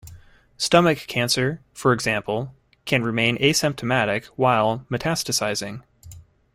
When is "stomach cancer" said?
0.57-1.61